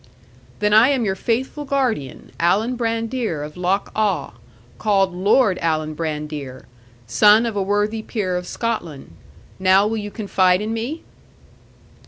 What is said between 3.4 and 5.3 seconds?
of Loch Awe; called